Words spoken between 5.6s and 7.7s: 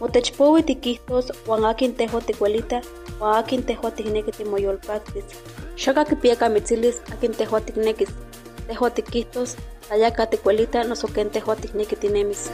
Xoka kipiaka mitzilis akin teho